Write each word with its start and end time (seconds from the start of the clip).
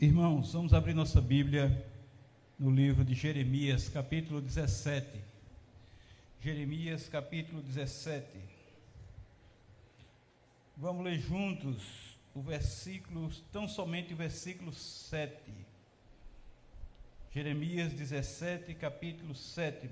Irmãos, 0.00 0.52
vamos 0.52 0.72
abrir 0.72 0.94
nossa 0.94 1.20
Bíblia 1.20 1.84
no 2.56 2.70
livro 2.70 3.04
de 3.04 3.16
Jeremias, 3.16 3.88
capítulo 3.88 4.40
17. 4.40 5.20
Jeremias, 6.40 7.08
capítulo 7.08 7.60
17. 7.62 8.24
Vamos 10.76 11.04
ler 11.04 11.20
juntos 11.20 12.07
o 12.38 12.42
versículo, 12.42 13.28
tão 13.50 13.66
somente 13.66 14.14
o 14.14 14.16
versículo 14.16 14.72
7. 14.72 15.52
Jeremias 17.32 17.92
17, 17.92 18.74
capítulo 18.76 19.34
7. 19.34 19.90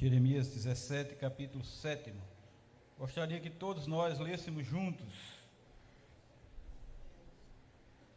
Jeremias 0.00 0.46
17, 0.54 1.16
capítulo 1.16 1.64
7. 1.64 2.14
Gostaria 2.96 3.40
que 3.40 3.50
todos 3.50 3.88
nós 3.88 4.20
lêssemos 4.20 4.64
juntos 4.64 5.08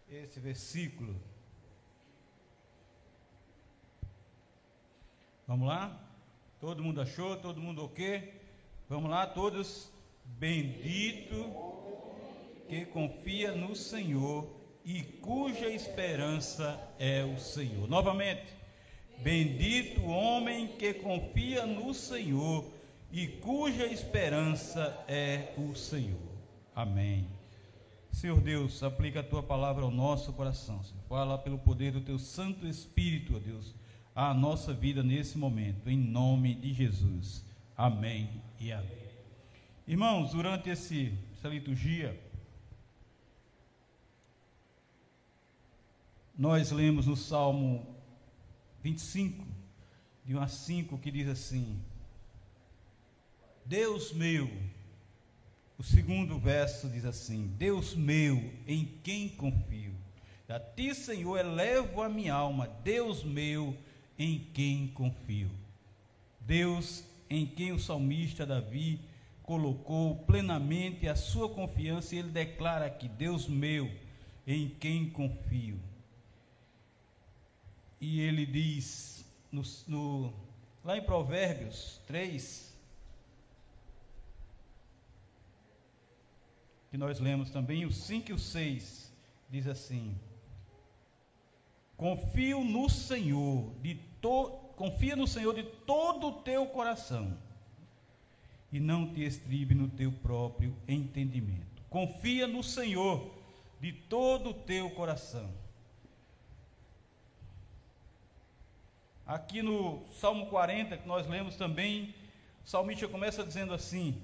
esse 0.08 0.40
versículo. 0.40 1.20
Vamos 5.48 5.68
lá? 5.68 6.00
Todo 6.60 6.84
mundo 6.84 7.02
achou? 7.02 7.36
Todo 7.38 7.60
mundo 7.60 7.84
ok? 7.84 8.32
Vamos 8.88 9.10
lá, 9.10 9.26
todos. 9.26 9.92
Bendito 10.24 11.52
que 12.70 12.86
confia 12.86 13.54
no 13.54 13.76
Senhor 13.76 14.48
e 14.86 15.02
cuja 15.02 15.68
esperança 15.68 16.80
é 17.00 17.24
o 17.24 17.40
Senhor. 17.40 17.90
Novamente. 17.90 18.61
Bendito 19.22 20.02
o 20.02 20.10
homem 20.10 20.68
que 20.68 20.96
confia 20.96 21.66
no 21.66 21.94
Senhor 21.94 22.66
e 23.12 23.28
cuja 23.28 23.86
esperança 23.86 25.06
é 25.08 25.54
o 25.58 25.76
Senhor. 25.76 26.32
Amém. 26.74 27.28
Senhor 28.12 28.42
Deus, 28.42 28.82
aplica 28.82 29.20
a 29.20 29.24
tua 29.24 29.44
palavra 29.44 29.84
ao 29.84 29.92
nosso 29.92 30.34
coração. 30.34 30.84
Senhor. 30.84 31.02
Fala 31.08 31.38
pelo 31.38 31.60
poder 31.60 31.92
do 31.92 32.02
teu 32.02 32.18
Santo 32.18 32.66
Espírito, 32.66 33.36
ó 33.36 33.40
Deus, 33.40 33.76
à 34.16 34.34
nossa 34.34 34.74
vida 34.74 35.04
nesse 35.04 35.38
momento, 35.38 35.88
em 35.88 35.98
nome 35.98 36.56
de 36.56 36.74
Jesus. 36.74 37.46
Amém 37.78 38.42
e 38.60 38.72
amém. 38.72 39.02
Irmãos, 39.88 40.32
durante 40.32 40.70
esse, 40.70 41.14
essa 41.34 41.48
liturgia, 41.48 42.20
nós 46.38 46.72
lemos 46.72 47.06
no 47.06 47.16
Salmo 47.16 48.01
25, 48.84 49.46
de 50.26 50.36
1 50.36 50.42
a 50.42 50.48
5, 50.48 50.98
que 50.98 51.12
diz 51.12 51.28
assim: 51.28 51.80
Deus 53.66 54.12
meu, 54.12 54.50
o 55.78 55.84
segundo 55.84 56.40
verso 56.40 56.90
diz 56.90 57.06
assim: 57.06 57.48
Deus 57.58 57.96
meu, 57.96 58.52
em 58.68 58.86
quem 59.04 59.30
confio? 59.30 59.94
A 60.50 60.60
ti, 60.60 60.94
Senhor, 60.94 61.38
elevo 61.38 62.02
a 62.02 62.10
minha 62.10 62.34
alma, 62.34 62.68
Deus 62.84 63.24
meu, 63.24 63.78
em 64.20 64.50
quem 64.54 64.88
confio. 64.88 65.50
Deus 66.42 67.06
em 67.30 67.46
quem 67.46 67.72
o 67.72 67.80
salmista 67.80 68.46
Davi 68.46 69.00
colocou 69.44 70.18
plenamente 70.26 71.08
a 71.08 71.16
sua 71.16 71.48
confiança, 71.48 72.16
e 72.16 72.20
ele 72.20 72.32
declara 72.32 72.86
aqui: 72.88 73.08
Deus 73.08 73.48
meu, 73.48 73.90
em 74.46 74.68
quem 74.68 75.10
confio 75.10 75.80
e 78.02 78.20
ele 78.20 78.48
diz, 78.48 79.24
no, 79.52 79.62
no, 79.88 80.34
lá 80.84 80.98
em 80.98 81.04
Provérbios 81.04 82.02
3, 82.08 82.76
que 86.90 86.98
nós 86.98 87.20
lemos 87.20 87.52
também, 87.52 87.86
o 87.86 87.92
5 87.92 88.32
e 88.32 88.34
o 88.34 88.40
6, 88.40 89.14
diz 89.52 89.68
assim: 89.68 90.18
Confio 91.96 92.64
no 92.64 92.90
Senhor 92.90 93.72
de 93.84 93.94
to, 94.20 94.50
confia 94.76 95.16
no 95.16 95.28
Senhor 95.28 95.54
de 95.54 95.64
todo 95.64 96.28
o 96.28 96.42
teu 96.42 96.66
coração 96.66 97.38
e 98.72 98.80
não 98.80 99.14
te 99.14 99.24
estribe 99.24 99.76
no 99.76 99.88
teu 99.88 100.12
próprio 100.12 100.76
entendimento. 100.88 101.84
Confia 101.88 102.48
no 102.48 102.64
Senhor 102.64 103.32
de 103.80 103.94
todo 103.94 104.50
o 104.50 104.54
teu 104.54 104.90
coração 104.90 105.61
Aqui 109.32 109.62
no 109.62 110.04
Salmo 110.20 110.48
40, 110.48 110.98
que 110.98 111.08
nós 111.08 111.26
lemos 111.26 111.56
também, 111.56 112.14
o 112.66 112.70
salmista 112.70 113.08
começa 113.08 113.46
dizendo 113.46 113.74
assim: 113.74 114.22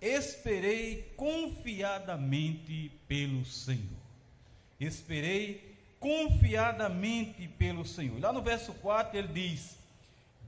Esperei 0.00 1.12
confiadamente 1.14 2.90
pelo 3.06 3.44
Senhor. 3.44 4.00
Esperei 4.80 5.76
confiadamente 6.00 7.46
pelo 7.46 7.84
Senhor. 7.84 8.18
Lá 8.18 8.32
no 8.32 8.40
verso 8.40 8.72
4 8.72 9.18
ele 9.18 9.28
diz: 9.28 9.78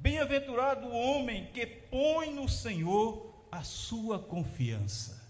Bem-aventurado 0.00 0.86
o 0.86 0.96
homem 0.96 1.44
que 1.52 1.66
põe 1.66 2.32
no 2.32 2.48
Senhor 2.48 3.46
a 3.52 3.62
sua 3.62 4.18
confiança. 4.18 5.22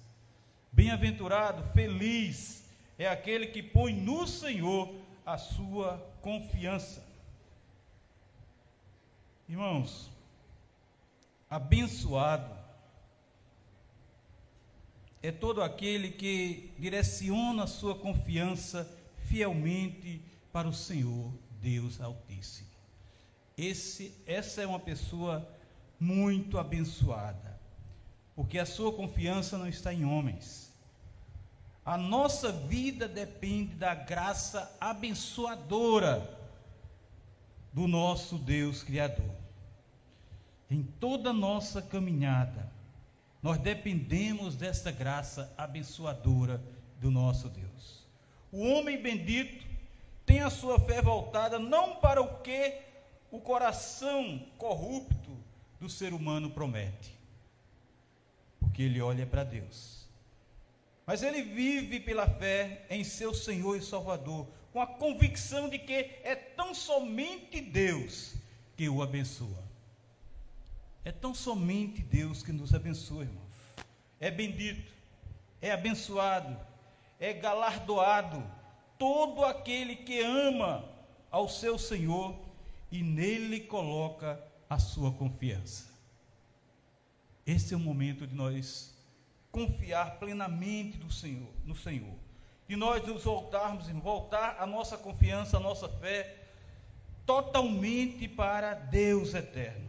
Bem-aventurado, 0.70 1.64
feliz 1.72 2.62
é 2.96 3.08
aquele 3.08 3.48
que 3.48 3.60
põe 3.60 3.92
no 3.92 4.24
Senhor 4.24 4.94
a 5.26 5.36
sua 5.36 5.98
confiança. 6.22 7.07
Irmãos, 9.48 10.10
abençoado 11.48 12.58
é 15.22 15.32
todo 15.32 15.62
aquele 15.62 16.10
que 16.10 16.70
direciona 16.78 17.66
sua 17.66 17.94
confiança 17.94 18.88
fielmente 19.26 20.22
para 20.52 20.68
o 20.68 20.72
Senhor, 20.72 21.32
Deus 21.60 22.00
Altíssimo. 22.00 22.68
Esse, 23.56 24.14
essa 24.26 24.62
é 24.62 24.66
uma 24.66 24.78
pessoa 24.78 25.48
muito 25.98 26.58
abençoada, 26.58 27.58
porque 28.36 28.58
a 28.58 28.66
sua 28.66 28.92
confiança 28.92 29.58
não 29.58 29.66
está 29.66 29.92
em 29.92 30.04
homens. 30.04 30.72
A 31.84 31.96
nossa 31.96 32.52
vida 32.52 33.08
depende 33.08 33.74
da 33.74 33.94
graça 33.94 34.76
abençoadora 34.78 36.38
do 37.72 37.88
nosso 37.88 38.38
Deus 38.38 38.82
Criador. 38.82 39.47
Em 40.70 40.82
toda 40.82 41.32
nossa 41.32 41.80
caminhada, 41.80 42.70
nós 43.42 43.58
dependemos 43.58 44.56
desta 44.56 44.90
graça 44.90 45.52
abençoadora 45.56 46.62
do 47.00 47.10
nosso 47.10 47.48
Deus. 47.48 48.06
O 48.52 48.60
homem 48.60 49.00
bendito 49.00 49.66
tem 50.26 50.40
a 50.40 50.50
sua 50.50 50.78
fé 50.78 51.00
voltada 51.00 51.58
não 51.58 51.96
para 51.96 52.20
o 52.20 52.40
que 52.40 52.80
o 53.30 53.40
coração 53.40 54.46
corrupto 54.58 55.36
do 55.80 55.88
ser 55.88 56.12
humano 56.12 56.50
promete, 56.50 57.14
porque 58.58 58.82
ele 58.82 59.00
olha 59.00 59.26
para 59.26 59.44
Deus. 59.44 60.06
Mas 61.06 61.22
ele 61.22 61.42
vive 61.42 62.00
pela 62.00 62.28
fé 62.28 62.84
em 62.90 63.04
seu 63.04 63.32
Senhor 63.32 63.76
e 63.76 63.82
Salvador, 63.82 64.46
com 64.72 64.82
a 64.82 64.86
convicção 64.86 65.68
de 65.68 65.78
que 65.78 65.94
é 66.22 66.34
tão 66.34 66.74
somente 66.74 67.60
Deus 67.60 68.34
que 68.76 68.88
o 68.88 69.02
abençoa. 69.02 69.67
É 71.04 71.12
tão 71.12 71.34
somente 71.34 72.02
Deus 72.02 72.42
que 72.42 72.52
nos 72.52 72.74
abençoa, 72.74 73.22
irmãos. 73.22 73.48
É 74.20 74.30
bendito, 74.30 74.92
é 75.60 75.70
abençoado, 75.70 76.56
é 77.20 77.32
galardoado 77.32 78.42
todo 78.98 79.44
aquele 79.44 79.96
que 79.96 80.20
ama 80.20 80.84
ao 81.30 81.48
seu 81.48 81.78
Senhor 81.78 82.34
e 82.90 83.02
nele 83.02 83.60
coloca 83.60 84.42
a 84.68 84.78
sua 84.78 85.12
confiança. 85.12 85.86
Esse 87.46 87.72
é 87.72 87.76
o 87.76 87.80
momento 87.80 88.26
de 88.26 88.34
nós 88.34 88.94
confiar 89.50 90.18
plenamente 90.18 90.98
no 90.98 91.10
Senhor, 91.10 91.48
no 91.64 91.74
Senhor. 91.74 92.14
De 92.68 92.76
nós 92.76 93.06
nos 93.06 93.24
voltarmos, 93.24 93.88
voltar 93.88 94.56
a 94.60 94.66
nossa 94.66 94.98
confiança, 94.98 95.56
a 95.56 95.60
nossa 95.60 95.88
fé 95.88 96.36
totalmente 97.24 98.28
para 98.28 98.74
Deus 98.74 99.32
eterno. 99.32 99.88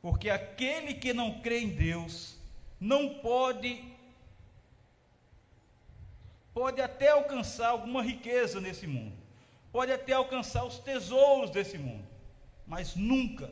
Porque 0.00 0.30
aquele 0.30 0.94
que 0.94 1.12
não 1.12 1.40
crê 1.40 1.60
em 1.60 1.70
Deus 1.70 2.36
não 2.80 3.14
pode 3.20 3.84
pode 6.54 6.80
até 6.80 7.08
alcançar 7.10 7.68
alguma 7.68 8.02
riqueza 8.02 8.60
nesse 8.60 8.86
mundo. 8.86 9.16
Pode 9.70 9.92
até 9.92 10.12
alcançar 10.12 10.64
os 10.64 10.78
tesouros 10.78 11.50
desse 11.50 11.78
mundo, 11.78 12.06
mas 12.66 12.96
nunca 12.96 13.50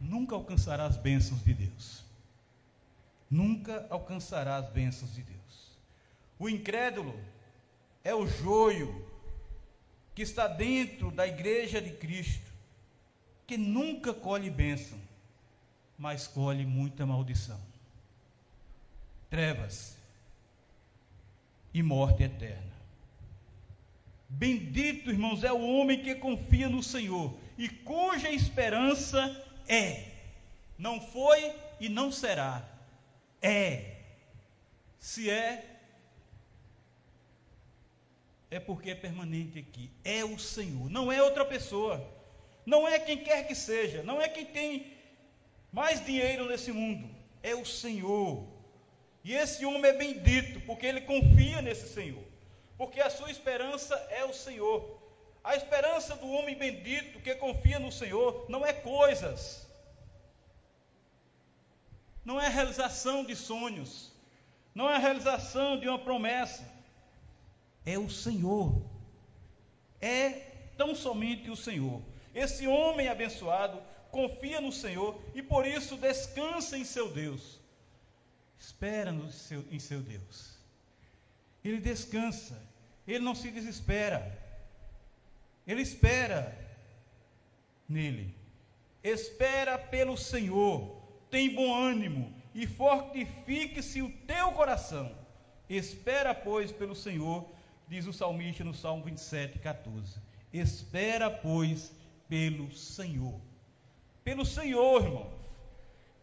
nunca 0.00 0.34
alcançará 0.34 0.84
as 0.84 0.96
bênçãos 0.96 1.42
de 1.42 1.54
Deus. 1.54 2.04
Nunca 3.30 3.86
alcançará 3.90 4.56
as 4.56 4.68
bênçãos 4.68 5.14
de 5.14 5.22
Deus. 5.22 5.78
O 6.38 6.48
incrédulo 6.48 7.18
é 8.02 8.14
o 8.14 8.26
joio 8.26 9.08
que 10.14 10.22
está 10.22 10.46
dentro 10.46 11.10
da 11.10 11.26
igreja 11.26 11.80
de 11.80 11.90
Cristo, 11.90 12.52
que 13.46 13.56
nunca 13.56 14.12
colhe 14.14 14.50
bênção, 14.50 14.98
mas 16.04 16.26
colhe 16.26 16.66
muita 16.66 17.06
maldição. 17.06 17.58
Trevas 19.30 19.96
e 21.72 21.82
morte 21.82 22.24
eterna. 22.24 22.74
Bendito, 24.28 25.10
irmãos, 25.10 25.42
é 25.42 25.50
o 25.50 25.66
homem 25.66 26.02
que 26.02 26.14
confia 26.16 26.68
no 26.68 26.82
Senhor 26.82 27.34
e 27.56 27.70
cuja 27.70 28.28
esperança 28.28 29.18
é, 29.66 30.10
não 30.76 31.00
foi 31.00 31.54
e 31.80 31.88
não 31.88 32.12
será, 32.12 32.62
é. 33.40 33.96
Se 34.98 35.30
é, 35.30 35.80
é 38.50 38.60
porque 38.60 38.90
é 38.90 38.94
permanente 38.94 39.58
aqui. 39.58 39.90
É 40.04 40.22
o 40.22 40.38
Senhor, 40.38 40.90
não 40.90 41.10
é 41.10 41.22
outra 41.22 41.46
pessoa. 41.46 42.06
Não 42.66 42.86
é 42.86 42.98
quem 42.98 43.16
quer 43.16 43.46
que 43.46 43.54
seja, 43.54 44.02
não 44.02 44.20
é 44.20 44.28
quem 44.28 44.44
tem 44.44 44.93
mais 45.74 46.04
dinheiro 46.04 46.46
nesse 46.46 46.70
mundo. 46.70 47.04
É 47.42 47.54
o 47.54 47.66
Senhor. 47.66 48.46
E 49.24 49.34
esse 49.34 49.66
homem 49.66 49.90
é 49.90 49.92
bendito, 50.04 50.60
porque 50.60 50.86
ele 50.86 51.00
confia 51.00 51.60
nesse 51.60 51.88
Senhor. 51.92 52.22
Porque 52.78 53.00
a 53.00 53.10
sua 53.10 53.30
esperança 53.30 53.94
é 54.10 54.24
o 54.24 54.32
Senhor. 54.32 54.78
A 55.42 55.56
esperança 55.56 56.14
do 56.16 56.30
homem 56.30 56.56
bendito 56.56 57.20
que 57.20 57.34
confia 57.34 57.78
no 57.78 57.92
Senhor 57.92 58.46
não 58.48 58.64
é 58.64 58.72
coisas, 58.72 59.66
não 62.24 62.40
é 62.40 62.46
a 62.46 62.56
realização 62.58 63.22
de 63.22 63.36
sonhos, 63.36 64.10
não 64.74 64.88
é 64.88 64.94
a 64.94 65.04
realização 65.06 65.78
de 65.78 65.86
uma 65.86 65.98
promessa, 65.98 66.64
é 67.84 67.98
o 67.98 68.08
Senhor. 68.08 68.82
É 70.00 70.28
tão 70.78 70.94
somente 70.94 71.50
o 71.50 71.56
Senhor. 71.56 72.00
Esse 72.34 72.66
homem 72.66 73.08
abençoado 73.08 73.82
confia 74.18 74.60
no 74.60 74.72
Senhor 74.72 75.10
e 75.34 75.42
por 75.42 75.66
isso 75.66 75.96
descansa 75.96 76.78
em 76.78 76.84
seu 76.84 77.06
Deus. 77.10 77.60
Espera 78.58 79.10
no 79.12 79.30
seu, 79.30 79.64
em 79.70 79.80
seu 79.88 80.00
Deus. 80.00 80.36
Ele 81.64 81.80
descansa, 81.80 82.56
ele 83.06 83.24
não 83.28 83.34
se 83.34 83.50
desespera. 83.50 84.20
Ele 85.66 85.82
espera 85.82 86.42
nele. 87.88 88.26
Espera 89.02 89.76
pelo 89.78 90.16
Senhor 90.16 91.04
tem 91.34 91.52
bom 91.52 91.74
ânimo 91.74 92.32
e 92.54 92.64
fortifique-se 92.64 94.00
o 94.00 94.08
teu 94.24 94.52
coração. 94.52 95.10
Espera, 95.68 96.32
pois, 96.32 96.70
pelo 96.70 96.94
Senhor, 96.94 97.44
diz 97.88 98.06
o 98.06 98.12
salmista 98.12 98.62
no 98.62 98.72
Salmo 98.72 99.02
27, 99.02 99.58
14. 99.58 100.20
Espera, 100.52 101.28
pois, 101.28 101.92
pelo 102.28 102.70
Senhor. 102.70 103.40
Pelo 104.24 104.44
Senhor, 104.44 105.04
irmãos. 105.04 105.34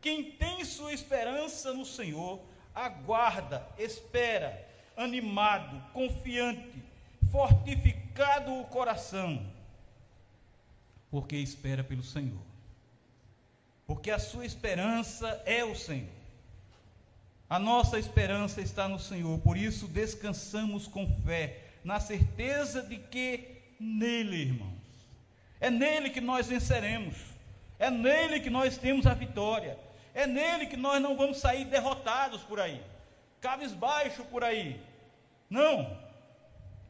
Quem 0.02 0.32
tem 0.32 0.66
sua 0.66 0.92
esperança 0.92 1.74
no 1.74 1.86
Senhor, 1.86 2.42
aguarda, 2.74 3.66
espera, 3.78 4.68
animado, 4.98 5.80
confiante, 5.94 6.84
fortificado 7.32 8.60
o 8.60 8.66
coração, 8.66 9.46
porque 11.12 11.38
espera 11.38 11.84
pelo 11.84 12.04
Senhor 12.04 12.52
porque 13.92 14.10
a 14.10 14.20
sua 14.20 14.46
esperança 14.46 15.44
é 15.46 15.66
o 15.66 15.76
Senhor. 15.76 16.08
A 17.50 17.60
nossa 17.60 18.00
esperança 18.00 18.62
está 18.62 18.88
no 18.88 18.98
Senhor, 18.98 19.38
por 19.40 19.58
isso 19.58 19.86
descansamos 19.86 20.88
com 20.88 21.06
fé, 21.26 21.60
na 21.84 22.00
certeza 22.00 22.82
de 22.82 22.98
que 22.98 23.62
nele, 23.78 24.44
irmãos, 24.44 24.80
é 25.60 25.70
nele 25.70 26.10
que 26.10 26.22
nós 26.22 26.48
venceremos, 26.48 27.18
é 27.82 27.90
nele 27.90 28.40
que 28.40 28.52
nós 28.52 28.78
temos 28.78 29.08
a 29.08 29.14
vitória, 29.16 29.76
é 30.14 30.28
nele 30.28 30.68
que 30.68 30.78
nós 30.78 31.02
não 31.02 31.18
vamos 31.18 31.40
sair 31.40 31.66
derrotados 31.66 32.44
por 32.44 32.60
aí, 32.60 32.80
cabisbaixo 33.40 34.24
por 34.26 34.44
aí. 34.44 34.80
Não, 35.50 35.98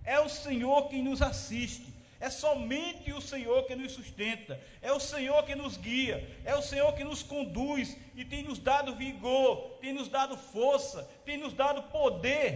é 0.04 0.20
o 0.20 0.28
Senhor 0.28 0.90
quem 0.90 1.02
nos 1.02 1.22
assiste, 1.22 1.88
é 2.20 2.30
somente 2.30 3.14
o 3.14 3.22
Senhor 3.22 3.66
que 3.68 3.74
nos 3.74 3.94
sustenta, 3.94 4.60
é 4.82 4.92
o 4.92 5.00
Senhor 5.00 5.42
que 5.46 5.56
nos 5.56 5.78
guia, 5.78 6.18
é 6.44 6.54
o 6.56 6.62
Senhor 6.62 6.92
que 6.94 7.06
nos 7.06 7.24
conduz 7.24 7.96
e 8.14 8.26
tem 8.26 8.44
nos 8.44 8.60
dado 8.60 8.94
vigor, 8.94 9.78
tem 9.80 9.94
nos 9.94 10.10
dado 10.10 10.36
força, 10.36 11.10
tem 11.24 11.38
nos 11.38 11.54
dado 11.54 11.84
poder 11.84 12.50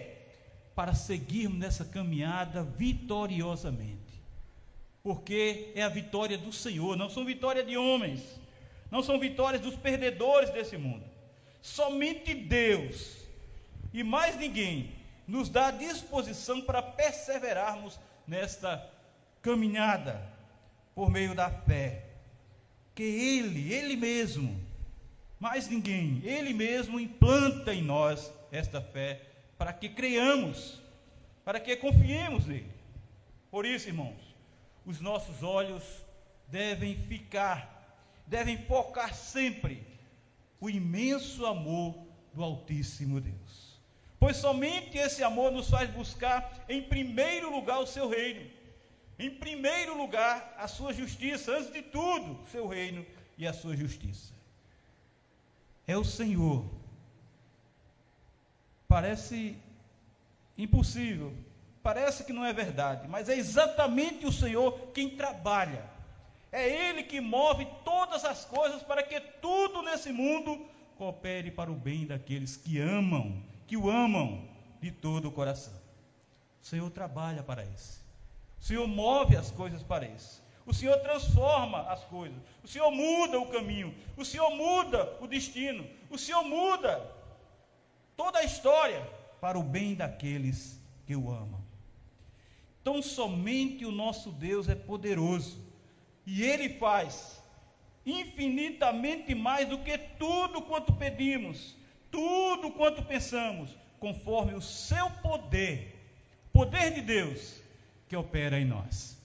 para 0.76 0.94
seguirmos 0.94 1.58
nessa 1.58 1.86
caminhada 1.86 2.64
vitoriosamente. 2.64 4.05
Porque 5.06 5.72
é 5.76 5.84
a 5.84 5.88
vitória 5.88 6.36
do 6.36 6.52
Senhor, 6.52 6.98
não 6.98 7.12
são 7.12 7.24
vitórias 7.24 7.68
de 7.68 7.78
homens, 7.78 8.24
não 8.90 9.04
são 9.04 9.20
vitórias 9.20 9.62
dos 9.62 9.76
perdedores 9.76 10.50
desse 10.50 10.78
mundo. 10.78 11.06
Somente 11.62 12.34
Deus 12.34 13.18
e 13.94 14.02
mais 14.02 14.36
ninguém 14.36 14.96
nos 15.28 15.48
dá 15.48 15.70
disposição 15.70 16.60
para 16.60 16.82
perseverarmos 16.82 18.00
nesta 18.26 18.84
caminhada 19.44 20.28
por 20.96 21.12
meio 21.12 21.36
da 21.36 21.52
fé. 21.52 22.04
Que 22.96 23.04
Ele, 23.04 23.72
Ele 23.72 23.96
mesmo, 23.96 24.60
mais 25.40 25.70
ninguém, 25.70 26.20
Ele 26.24 26.52
mesmo 26.52 27.00
implanta 27.00 27.72
em 27.76 27.84
nós 27.84 28.34
esta 28.52 28.82
fé 28.82 29.22
para 29.56 29.72
que 29.72 29.88
creiamos, 29.88 30.82
para 31.44 31.60
que 31.60 31.76
confiemos 31.76 32.48
nele. 32.48 32.74
Por 33.52 33.68
isso, 33.68 33.88
irmãos, 33.88 34.25
os 34.86 35.00
nossos 35.02 35.44
olhos 35.44 35.84
devem 36.48 36.96
ficar, 36.96 38.00
devem 38.28 38.58
focar 38.66 39.14
sempre 39.14 39.86
o 40.60 40.70
imenso 40.70 41.46
amor 41.46 41.96
do 42.34 42.44
Altíssimo 42.44 43.20
Deus. 43.20 43.80
Pois 44.20 44.38
somente 44.38 44.98
esse 44.98 45.24
amor 45.24 45.52
nos 45.52 45.70
faz 45.70 45.90
buscar 45.90 46.66
em 46.70 46.82
primeiro 46.82 47.52
lugar 47.52 47.80
o 47.80 47.88
seu 47.88 48.10
reino 48.10 48.56
em 49.18 49.30
primeiro 49.30 49.98
lugar, 49.98 50.54
a 50.58 50.68
sua 50.68 50.94
justiça, 50.94 51.58
antes 51.58 51.72
de 51.72 51.82
tudo, 51.82 52.42
o 52.42 52.48
seu 52.48 52.68
reino 52.68 53.06
e 53.38 53.48
a 53.48 53.54
sua 53.54 53.76
justiça. 53.76 54.34
É 55.88 55.98
o 55.98 56.04
Senhor. 56.04 56.66
Parece 58.88 59.58
impossível, 60.58 61.34
parece 61.86 62.24
que 62.24 62.34
não 62.34 62.44
é 62.44 62.52
verdade, 62.52 63.08
mas 63.08 63.30
é 63.30 63.36
exatamente 63.38 64.26
o 64.26 64.32
Senhor 64.32 64.72
quem 64.92 65.08
trabalha. 65.16 65.84
É 66.52 66.68
Ele 66.68 67.04
que 67.04 67.22
move 67.22 67.68
todas 67.84 68.26
as 68.26 68.44
coisas 68.44 68.82
para 68.82 69.04
que 69.04 69.22
tudo 69.40 69.84
nesse 69.84 70.12
mundo 70.12 70.66
coopere 70.98 71.52
para 71.52 71.72
o 71.72 71.76
bem 71.76 72.08
daqueles 72.08 72.58
que 72.58 72.80
amam, 72.80 73.40
que 73.68 73.78
o 73.78 73.88
amam 73.88 74.50
de 74.82 74.90
todo 74.90 75.28
o 75.28 75.32
coração. 75.32 75.80
O 76.60 76.66
Senhor 76.66 76.90
trabalha 76.90 77.44
para 77.44 77.64
isso. 77.64 78.04
O 78.60 78.64
Senhor 78.64 78.88
move 78.88 79.38
as 79.38 79.52
coisas 79.52 79.84
para 79.84 80.08
isso. 80.08 80.44
O 80.66 80.74
Senhor 80.74 80.98
transforma 81.02 81.82
as 81.82 82.04
coisas. 82.06 82.42
O 82.64 82.68
Senhor 82.68 82.90
muda 82.90 83.40
o 83.40 83.52
caminho. 83.52 83.94
O 84.18 84.26
Senhor 84.26 84.50
muda 84.50 85.16
o 85.22 85.28
destino. 85.28 85.88
O 86.10 86.18
Senhor 86.18 86.44
muda 86.44 87.00
toda 88.18 88.40
a 88.40 88.44
história 88.44 89.08
para 89.40 89.60
o 89.60 89.62
bem 89.62 89.94
daqueles 89.94 90.82
que 91.06 91.16
o 91.16 91.30
amam. 91.30 91.65
Então, 92.86 93.02
somente 93.02 93.84
o 93.84 93.92
nosso 93.92 94.32
Deus 94.32 94.70
é 94.70 94.76
poderoso. 94.76 95.58
E 96.24 96.44
Ele 96.44 96.70
faz 96.70 97.42
infinitamente 98.06 99.34
mais 99.34 99.68
do 99.68 99.80
que 99.80 99.98
tudo 99.98 100.62
quanto 100.62 100.94
pedimos, 100.94 101.76
tudo 102.12 102.70
quanto 102.70 103.02
pensamos, 103.02 103.76
conforme 104.00 104.54
o 104.54 104.62
seu 104.62 105.10
poder, 105.24 105.96
poder 106.54 106.94
de 106.94 107.02
Deus 107.02 107.60
que 108.08 108.16
opera 108.16 108.60
em 108.60 108.66
nós. 108.66 109.18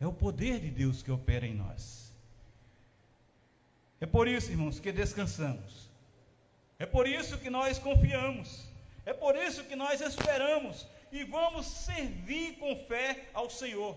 É 0.00 0.06
o 0.08 0.12
poder 0.12 0.58
de 0.58 0.68
Deus 0.68 1.04
que 1.04 1.12
opera 1.12 1.46
em 1.46 1.54
nós. 1.54 2.12
É 4.00 4.06
por 4.06 4.26
isso, 4.26 4.50
irmãos, 4.50 4.80
que 4.80 4.90
descansamos. 4.90 5.88
É 6.80 6.84
por 6.84 7.06
isso 7.06 7.38
que 7.38 7.48
nós 7.48 7.78
confiamos. 7.78 8.66
É 9.04 9.12
por 9.12 9.36
isso 9.36 9.62
que 9.62 9.76
nós 9.76 10.00
esperamos 10.00 10.84
e 11.12 11.24
vamos 11.24 11.66
servir 11.66 12.58
com 12.58 12.76
fé 12.86 13.28
ao 13.32 13.48
Senhor. 13.48 13.96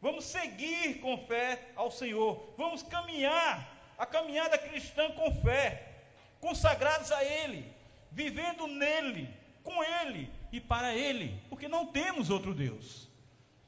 Vamos 0.00 0.24
seguir 0.24 1.00
com 1.00 1.16
fé 1.26 1.72
ao 1.74 1.90
Senhor. 1.90 2.54
Vamos 2.56 2.82
caminhar 2.82 3.94
a 3.96 4.04
caminhada 4.04 4.58
cristã 4.58 5.10
com 5.12 5.32
fé, 5.42 5.94
consagrados 6.40 7.10
a 7.10 7.24
Ele, 7.24 7.72
vivendo 8.10 8.66
nele, 8.66 9.28
com 9.62 9.82
Ele 9.82 10.30
e 10.52 10.60
para 10.60 10.94
Ele, 10.94 11.40
porque 11.48 11.68
não 11.68 11.86
temos 11.86 12.30
outro 12.30 12.54
Deus. 12.54 13.08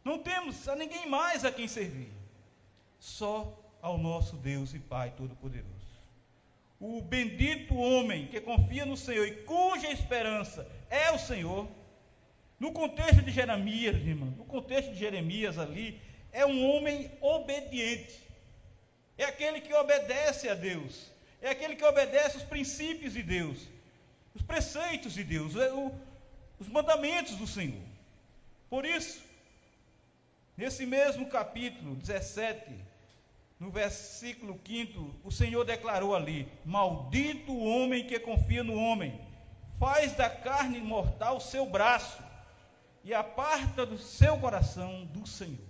Não 0.05 0.19
temos 0.19 0.69
a 0.69 0.77
ninguém 0.77 1.09
mais 1.09 1.45
a 1.45 1.51
quem 1.51 1.67
servir. 1.67 2.13
Só 2.99 3.53
ao 3.81 3.99
nosso 3.99 4.37
Deus 4.37 4.75
e 4.75 4.79
Pai 4.79 5.13
Todo-Poderoso. 5.17 5.75
O 6.79 7.01
bendito 7.01 7.75
homem 7.75 8.27
que 8.27 8.41
confia 8.41 8.85
no 8.85 8.97
Senhor 8.97 9.27
e 9.27 9.37
cuja 9.45 9.91
esperança 9.91 10.71
é 10.91 11.11
o 11.11 11.19
Senhor. 11.19 11.67
No 12.59 12.73
contexto 12.73 13.23
de 13.23 13.31
Jeremias, 13.31 13.97
irmão, 13.97 14.31
no 14.31 14.45
contexto 14.45 14.93
de 14.93 14.99
Jeremias 14.99 15.59
ali, 15.59 16.01
é 16.33 16.47
um 16.47 16.71
homem 16.71 17.11
obediente. 17.21 18.19
É 19.19 19.25
aquele 19.25 19.61
que 19.61 19.75
obedece 19.75 20.49
a 20.49 20.55
Deus. 20.55 21.11
É 21.41 21.51
aquele 21.51 21.77
que 21.77 21.85
obedece 21.85 22.39
os 22.39 22.43
princípios 22.43 23.13
de 23.13 23.23
Deus, 23.23 23.69
os 24.35 24.43
preceitos 24.43 25.13
de 25.13 25.23
Deus, 25.23 25.55
é 25.55 25.71
os 26.59 26.69
mandamentos 26.69 27.37
do 27.37 27.47
Senhor. 27.47 27.83
Por 28.71 28.85
isso, 28.85 29.23
nesse 30.57 30.87
mesmo 30.87 31.27
capítulo 31.29 31.95
17, 31.95 32.73
no 33.61 33.71
versículo 33.71 34.59
5, 34.67 35.15
o 35.23 35.31
Senhor 35.31 35.65
declarou 35.65 36.17
ali: 36.17 36.49
Maldito 36.65 37.53
o 37.53 37.65
homem 37.65 38.07
que 38.07 38.19
confia 38.19 38.65
no 38.65 38.75
homem, 38.75 39.21
faz 39.79 40.15
da 40.15 40.29
carne 40.29 40.81
mortal 40.81 41.39
seu 41.39 41.67
braço 41.67 42.26
e 43.07 43.15
aparta 43.15 43.87
do 43.87 43.97
seu 43.97 44.37
coração 44.37 45.07
do 45.07 45.25
Senhor. 45.25 45.69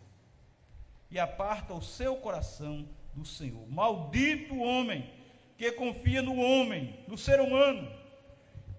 E 1.10 1.18
aparta 1.18 1.74
o 1.74 1.82
seu 1.82 2.16
coração 2.16 2.88
do 3.12 3.26
Senhor. 3.26 3.68
Maldito 3.68 4.54
o 4.54 4.62
homem 4.62 5.12
que 5.58 5.70
confia 5.72 6.22
no 6.22 6.34
homem, 6.34 6.98
no 7.06 7.18
ser 7.18 7.38
humano, 7.38 7.92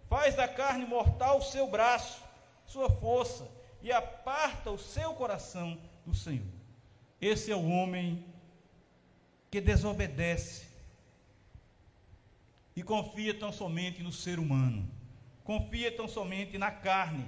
faz 0.10 0.34
da 0.34 0.48
carne 0.48 0.88
mortal 0.88 1.40
seu 1.40 1.70
braço, 1.70 2.24
sua 2.66 2.90
força, 2.90 3.48
e 3.80 3.92
aparta 3.92 4.72
o 4.72 4.78
seu 4.78 5.14
coração 5.14 5.80
do 6.04 6.16
Senhor. 6.16 6.48
Esse 7.22 7.52
é 7.52 7.56
o 7.56 7.70
homem 7.70 8.26
que 9.52 9.62
desobedece 9.62 10.66
e 12.76 12.82
confia 12.82 13.36
tão 13.36 13.52
somente 13.52 14.02
no 14.02 14.12
ser 14.12 14.40
humano, 14.40 14.90
confia 15.44 15.96
tão 15.96 16.08
somente 16.08 16.58
na 16.58 16.72
carne, 16.72 17.24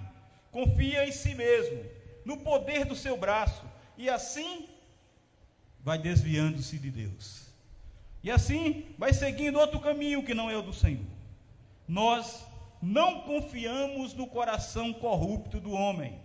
confia 0.51 1.07
em 1.07 1.11
si 1.11 1.35
mesmo, 1.35 1.85
no 2.25 2.37
poder 2.37 2.85
do 2.85 2.95
seu 2.95 3.17
braço, 3.17 3.63
e 3.97 4.09
assim 4.09 4.67
vai 5.81 5.97
desviando-se 5.97 6.77
de 6.77 6.89
Deus. 6.91 7.45
E 8.21 8.29
assim 8.29 8.93
vai 8.97 9.13
seguindo 9.13 9.59
outro 9.59 9.79
caminho 9.79 10.23
que 10.23 10.33
não 10.33 10.49
é 10.49 10.57
o 10.57 10.61
do 10.61 10.73
Senhor. 10.73 11.05
Nós 11.87 12.45
não 12.81 13.21
confiamos 13.21 14.13
no 14.13 14.27
coração 14.27 14.93
corrupto 14.93 15.59
do 15.59 15.71
homem, 15.71 16.19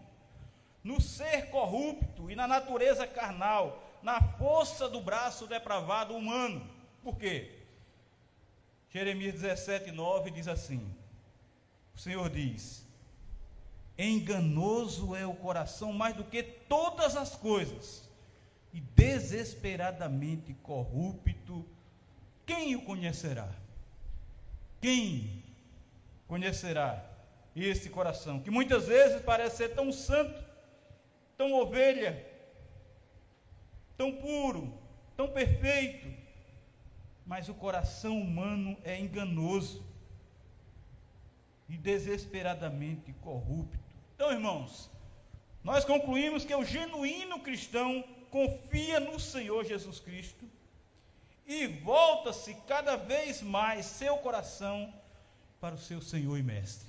no 0.83 1.01
ser 1.01 1.51
corrupto 1.51 2.31
e 2.31 2.37
na 2.37 2.47
natureza 2.47 3.07
carnal 3.07 3.85
na 4.05 4.21
força 4.21 4.87
do 4.87 5.01
braço 5.01 5.47
depravado 5.47 6.15
humano. 6.15 6.69
Por 7.03 7.17
quê? 7.17 7.51
Jeremias 8.91 9.41
17, 9.41 9.91
9 9.91 10.31
diz 10.31 10.47
assim: 10.47 10.87
O 11.95 11.99
Senhor 11.99 12.29
diz: 12.29 12.84
Enganoso 13.97 15.15
é 15.15 15.25
o 15.25 15.35
coração 15.35 15.93
mais 15.93 16.17
do 16.17 16.25
que 16.25 16.43
todas 16.43 17.17
as 17.17 17.37
coisas, 17.37 18.09
e 18.73 18.81
desesperadamente 18.81 20.53
corrupto, 20.55 21.65
quem 22.45 22.75
o 22.75 22.83
conhecerá? 22.83 23.49
Quem 24.81 25.45
conhecerá 26.27 27.09
esse 27.55 27.89
coração, 27.89 28.41
que 28.41 28.51
muitas 28.51 28.89
vezes 28.89 29.23
parece 29.23 29.59
ser 29.59 29.75
tão 29.75 29.93
santo, 29.93 30.43
tão 31.37 31.53
ovelha, 31.53 32.27
tão 33.97 34.11
puro, 34.17 34.77
tão 35.17 35.29
perfeito, 35.29 36.13
mas 37.25 37.49
o 37.49 37.55
coração 37.55 38.21
humano 38.21 38.77
é 38.83 38.99
enganoso 38.99 39.85
e 41.69 41.77
desesperadamente 41.77 43.13
corrupto. 43.15 43.84
Então, 44.25 44.33
irmãos, 44.33 44.91
nós 45.63 45.85
concluímos 45.85 46.47
que 46.47 46.55
o 46.55 46.65
genuíno 46.65 47.41
cristão 47.41 48.03
confia 48.31 48.99
no 48.99 49.21
Senhor 49.21 49.67
Jesus 49.67 50.01
Cristo 50.01 50.47
e 51.47 51.67
volta-se 51.67 52.55
cada 52.67 52.97
vez 52.97 53.43
mais 53.43 53.85
seu 53.85 54.17
coração 54.17 54.91
para 55.61 55.75
o 55.75 55.79
seu 55.79 56.01
Senhor 56.01 56.39
e 56.39 56.43
Mestre. 56.43 56.89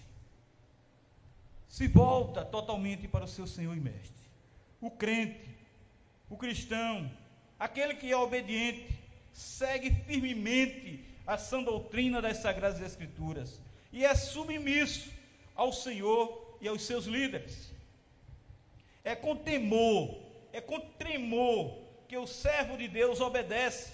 Se 1.67 1.89
volta 1.89 2.45
totalmente 2.45 3.05
para 3.05 3.25
o 3.25 3.27
seu 3.27 3.45
Senhor 3.45 3.75
e 3.75 3.81
Mestre. 3.81 4.25
O 4.79 4.89
crente 4.89 5.53
o 6.29 6.37
cristão, 6.37 7.11
aquele 7.59 7.95
que 7.95 8.09
é 8.09 8.15
obediente, 8.15 8.97
segue 9.33 9.91
firmemente 9.91 11.03
a 11.27 11.37
sã 11.37 11.61
doutrina 11.61 12.21
das 12.21 12.37
Sagradas 12.37 12.79
Escrituras 12.79 13.59
e 13.91 14.05
é 14.05 14.15
submisso 14.15 15.11
ao 15.53 15.73
Senhor 15.73 16.44
e 16.65 16.67
aos 16.67 16.81
seus 16.81 17.05
líderes. 17.05 17.73
É 19.03 19.15
com 19.15 19.35
temor, 19.35 20.19
é 20.51 20.59
com 20.59 20.79
tremor 20.79 21.79
que 22.07 22.17
o 22.17 22.27
servo 22.27 22.77
de 22.77 22.87
Deus 22.87 23.21
obedece 23.21 23.93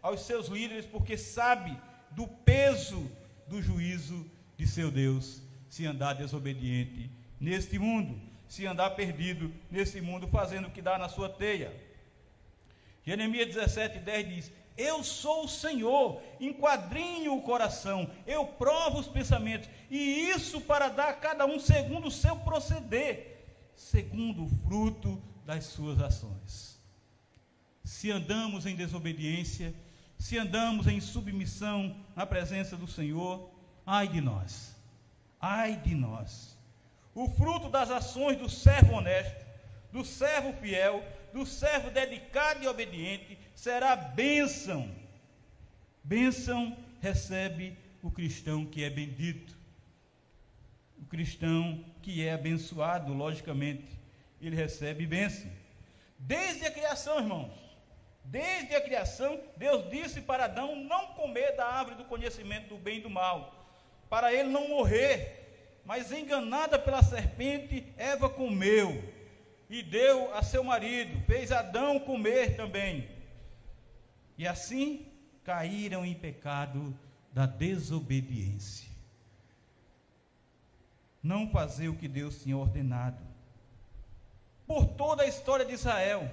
aos 0.00 0.20
seus 0.20 0.46
líderes, 0.46 0.86
porque 0.86 1.16
sabe 1.16 1.76
do 2.12 2.26
peso 2.26 3.10
do 3.48 3.60
juízo 3.60 4.30
de 4.56 4.66
seu 4.66 4.90
Deus 4.90 5.42
se 5.68 5.86
andar 5.86 6.14
desobediente 6.14 7.10
neste 7.40 7.78
mundo 7.78 8.30
se 8.50 8.66
andar 8.66 8.90
perdido 8.90 9.52
nesse 9.70 10.00
mundo 10.00 10.26
fazendo 10.26 10.66
o 10.66 10.70
que 10.72 10.82
dá 10.82 10.98
na 10.98 11.08
sua 11.08 11.28
teia. 11.28 11.72
Jeremias 13.06 13.46
17, 13.46 14.00
10 14.00 14.28
diz: 14.28 14.52
Eu 14.88 14.96
sou 15.04 15.38
o 15.44 15.48
Senhor, 15.48 16.22
enquadrinho 16.48 17.34
o 17.34 17.42
coração, 17.42 17.98
eu 18.26 18.42
provo 18.46 18.98
os 18.98 19.08
pensamentos, 19.16 19.68
e 19.90 20.30
isso 20.34 20.60
para 20.60 20.88
dar 20.88 21.08
a 21.10 21.18
cada 21.26 21.44
um 21.46 21.58
segundo 21.58 22.08
o 22.08 22.16
seu 22.22 22.36
proceder, 22.36 23.14
segundo 23.74 24.44
o 24.44 24.52
fruto 24.64 25.20
das 25.44 25.64
suas 25.64 26.00
ações. 26.00 26.80
Se 27.84 28.10
andamos 28.10 28.66
em 28.66 28.76
desobediência, 28.76 29.74
se 30.18 30.38
andamos 30.38 30.86
em 30.86 31.00
submissão 31.00 31.96
na 32.14 32.24
presença 32.24 32.76
do 32.76 32.86
Senhor, 32.86 33.50
ai 33.84 34.06
de 34.08 34.20
nós, 34.20 34.74
ai 35.40 35.76
de 35.76 35.94
nós 35.94 36.60
o 37.14 37.28
fruto 37.28 37.68
das 37.68 37.90
ações 37.90 38.38
do 38.38 38.48
servo 38.48 38.94
honesto, 38.94 39.44
do 39.92 40.04
servo 40.04 40.52
fiel, 40.54 41.04
do 41.32 41.44
servo 41.44 41.90
dedicado 41.90 42.62
e 42.62 42.68
obediente 42.68 43.38
será 43.60 43.94
bênção. 43.94 44.90
Bênção 46.02 46.74
recebe 47.00 47.76
o 48.02 48.10
cristão 48.10 48.64
que 48.64 48.82
é 48.82 48.88
bendito. 48.88 49.54
O 50.98 51.04
cristão 51.04 51.84
que 52.02 52.26
é 52.26 52.32
abençoado, 52.32 53.12
logicamente, 53.12 53.84
ele 54.40 54.56
recebe 54.56 55.06
bênção. 55.06 55.50
Desde 56.18 56.64
a 56.64 56.70
criação, 56.70 57.18
irmãos. 57.18 57.52
Desde 58.24 58.74
a 58.74 58.80
criação, 58.80 59.38
Deus 59.56 59.90
disse 59.90 60.22
para 60.22 60.44
Adão 60.44 60.76
não 60.76 61.08
comer 61.08 61.54
da 61.56 61.66
árvore 61.66 61.96
do 61.96 62.04
conhecimento 62.04 62.68
do 62.68 62.78
bem 62.78 62.98
e 62.98 63.02
do 63.02 63.10
mal, 63.10 63.38
para 64.08 64.32
ele 64.32 64.48
não 64.48 64.68
morrer 64.68 65.36
mas 65.84 66.12
enganada 66.12 66.78
pela 66.78 67.02
serpente, 67.02 67.84
Eva 67.96 68.28
comeu 68.28 69.02
e 69.68 69.82
deu 69.82 70.32
a 70.34 70.42
seu 70.42 70.62
marido, 70.62 71.20
fez 71.26 71.50
Adão 71.50 71.98
comer 71.98 72.54
também. 72.54 73.19
E 74.40 74.48
assim 74.48 75.06
caíram 75.44 76.02
em 76.02 76.14
pecado 76.14 76.98
da 77.30 77.44
desobediência. 77.44 78.88
Não 81.22 81.50
fazer 81.50 81.90
o 81.90 81.94
que 81.94 82.08
Deus 82.08 82.42
tinha 82.42 82.56
ordenado. 82.56 83.22
Por 84.66 84.86
toda 84.86 85.24
a 85.24 85.26
história 85.26 85.66
de 85.66 85.74
Israel, 85.74 86.26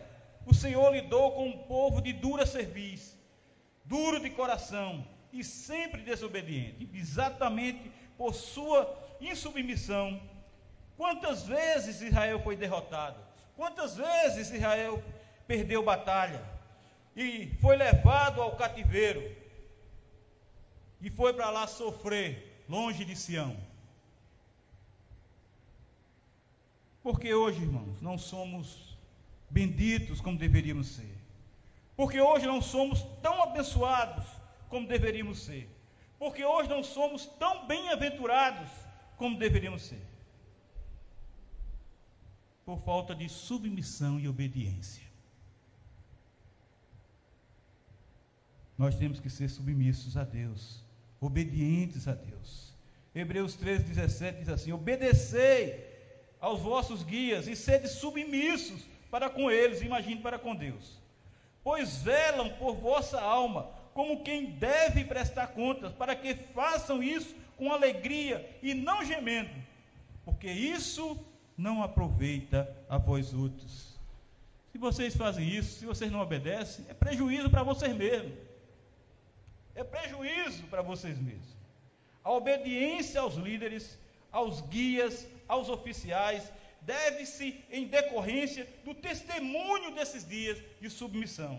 o 0.46 0.54
Senhor 0.54 0.90
lidou 0.94 1.34
com 1.34 1.50
um 1.50 1.58
povo 1.66 2.02
de 2.02 2.14
dura 2.14 2.46
cerviz, 2.46 3.14
duro 3.84 4.22
de 4.22 4.30
coração 4.30 5.06
e 5.34 5.44
sempre 5.44 6.02
desobediente, 6.02 6.90
exatamente 6.94 7.92
por 8.18 8.34
sua 8.34 8.88
insubmissão. 9.20 10.18
Quantas 10.96 11.46
vezes 11.46 12.00
Israel 12.00 12.40
foi 12.40 12.56
derrotado? 12.56 13.20
Quantas 13.58 13.98
vezes 13.98 14.50
Israel 14.50 15.04
perdeu 15.46 15.84
batalha 15.84 16.56
e 17.18 17.48
foi 17.60 17.76
levado 17.76 18.40
ao 18.40 18.56
cativeiro 18.56 19.36
e 21.02 21.10
foi 21.10 21.34
para 21.34 21.50
lá 21.50 21.66
sofrer 21.66 22.64
longe 22.70 23.04
de 23.04 23.16
Sião. 23.16 23.58
Porque 27.02 27.34
hoje, 27.34 27.62
irmãos, 27.62 28.00
não 28.02 28.20
somos 28.20 28.96
benditos 29.50 30.22
como 30.22 30.38
deveríamos 30.38 30.90
ser. 30.90 31.18
Porque 31.96 32.22
hoje 32.22 32.46
não 32.46 32.62
somos 32.62 33.02
tão 33.24 33.42
abençoados 33.42 34.26
como 34.70 34.88
deveríamos 34.88 35.40
ser. 35.40 35.68
Porque 36.20 36.46
hoje 36.46 36.70
não 36.70 36.84
somos 36.84 37.26
tão 37.26 37.66
bem-aventurados 37.66 38.70
como 39.16 39.40
deveríamos 39.40 39.82
ser. 39.82 40.06
Por 42.64 42.78
falta 42.82 43.16
de 43.16 43.28
submissão 43.28 44.20
e 44.20 44.28
obediência. 44.28 45.07
Nós 48.78 48.96
temos 48.96 49.20
que 49.20 49.30
ser 49.30 49.50
submissos 49.50 50.16
a 50.16 50.24
Deus, 50.24 50.84
obedientes 51.20 52.08
a 52.08 52.14
Deus. 52.14 52.74
Hebreus 53.14 53.56
13, 53.56 53.84
17 53.86 54.40
diz 54.40 54.50
assim: 54.50 54.72
Obedecei 54.72 55.84
aos 56.40 56.60
vossos 56.62 57.02
guias 57.02 57.48
e 57.48 57.56
sede 57.56 57.88
submissos 57.88 58.86
para 59.10 59.30
com 59.30 59.50
eles, 59.50 59.82
imagine 59.82 60.22
para 60.22 60.38
com 60.38 60.56
Deus. 60.56 61.02
Pois 61.64 61.98
velam 61.98 62.50
por 62.52 62.76
vossa 62.76 63.20
alma, 63.20 63.70
como 63.94 64.24
quem 64.24 64.52
deve 64.52 65.04
prestar 65.04 65.48
contas, 65.48 65.92
para 65.92 66.16
que 66.16 66.36
façam 66.36 67.02
isso 67.02 67.36
com 67.58 67.74
alegria 67.74 68.48
e 68.62 68.76
não 68.76 69.04
gemendo, 69.04 69.50
porque 70.24 70.50
isso 70.50 71.20
não 71.58 71.82
aproveita 71.82 72.72
a 72.88 73.00
vós 73.00 73.34
outros. 73.34 73.98
Se 74.72 74.78
vocês 74.78 75.16
fazem 75.16 75.50
isso, 75.50 75.80
se 75.80 75.86
vocês 75.86 76.12
não 76.12 76.22
obedecem, 76.22 76.86
é 76.88 76.94
prejuízo 76.94 77.50
para 77.50 77.64
vocês 77.64 77.96
mesmos. 77.96 78.47
É 79.82 79.84
prejuízo 79.96 80.64
para 80.72 80.82
vocês 80.92 81.18
mesmos. 81.28 81.56
A 82.24 82.32
obediência 82.40 83.22
aos 83.22 83.36
líderes, 83.48 83.86
aos 84.40 84.56
guias, 84.76 85.16
aos 85.48 85.70
oficiais, 85.70 86.52
deve-se 86.94 87.48
em 87.78 87.84
decorrência 87.98 88.64
do 88.84 88.94
testemunho 89.08 89.90
desses 89.98 90.24
dias 90.36 90.58
de 90.82 90.90
submissão 90.90 91.56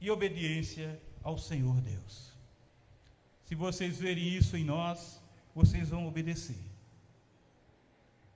e 0.00 0.10
obediência 0.10 1.00
ao 1.22 1.38
Senhor 1.38 1.80
Deus. 1.80 2.14
Se 3.46 3.54
vocês 3.54 3.98
verem 4.04 4.28
isso 4.40 4.56
em 4.56 4.64
nós, 4.64 5.20
vocês 5.54 5.90
vão 5.90 6.08
obedecer. 6.08 6.62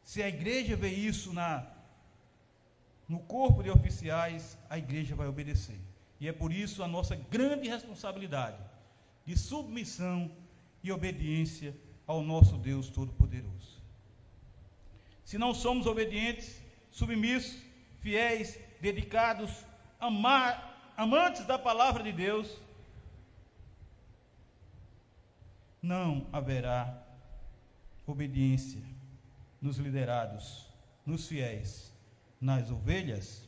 Se 0.04 0.22
a 0.22 0.28
igreja 0.28 0.76
vê 0.76 0.90
isso 1.10 1.32
na 1.32 1.50
no 3.08 3.20
corpo 3.34 3.62
de 3.64 3.70
oficiais, 3.70 4.58
a 4.68 4.78
igreja 4.78 5.14
vai 5.14 5.28
obedecer. 5.28 5.80
E 6.20 6.28
é 6.28 6.32
por 6.32 6.52
isso 6.52 6.82
a 6.82 6.88
nossa 6.88 7.14
grande 7.14 7.68
responsabilidade 7.68 8.58
de 9.24 9.36
submissão 9.36 10.30
e 10.82 10.90
obediência 10.90 11.76
ao 12.06 12.22
nosso 12.22 12.56
Deus 12.56 12.88
Todo-Poderoso. 12.88 13.82
Se 15.24 15.36
não 15.36 15.52
somos 15.52 15.86
obedientes, 15.86 16.62
submissos, 16.90 17.60
fiéis, 18.00 18.58
dedicados, 18.80 19.64
amar, 19.98 20.94
amantes 20.96 21.44
da 21.44 21.58
palavra 21.58 22.02
de 22.02 22.12
Deus, 22.12 22.60
não 25.82 26.26
haverá 26.32 27.02
obediência 28.06 28.82
nos 29.60 29.78
liderados, 29.78 30.66
nos 31.04 31.26
fiéis, 31.26 31.92
nas 32.40 32.70
ovelhas. 32.70 33.45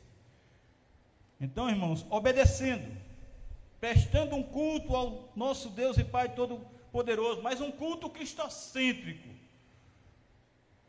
Então, 1.41 1.69
irmãos, 1.71 2.05
obedecendo, 2.11 2.97
prestando 3.81 4.35
um 4.35 4.43
culto 4.43 4.95
ao 4.95 5.33
nosso 5.37 5.71
Deus 5.71 5.97
e 5.97 6.05
Pai 6.05 6.35
Todo-Poderoso, 6.35 7.43
mas 7.43 7.61
um 7.61 7.71
culto 7.71 8.11
cristocêntrico, 8.11 9.29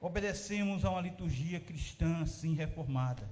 obedecemos 0.01 0.83
a 0.83 0.89
uma 0.89 1.01
liturgia 1.01 1.59
cristã 1.59 2.21
assim 2.23 2.53
reformada, 2.55 3.29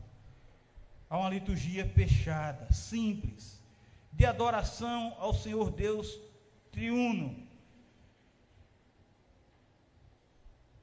a 1.09 1.17
uma 1.17 1.29
liturgia 1.29 1.87
fechada, 1.87 2.71
simples, 2.71 3.59
de 4.11 4.25
adoração 4.25 5.15
ao 5.17 5.33
Senhor 5.33 5.71
Deus 5.71 6.19
triuno. 6.71 7.47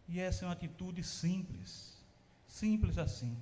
E 0.09 0.20
essa 0.20 0.44
é 0.44 0.49
uma 0.49 0.55
atitude 0.55 1.03
simples, 1.03 1.97
simples 2.47 2.99
assim. 2.99 3.37